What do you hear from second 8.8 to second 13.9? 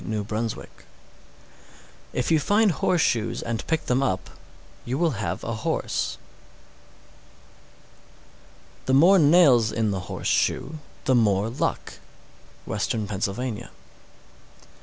634. The more nails in the horseshoe, the more luck. _Western Pennsylvania.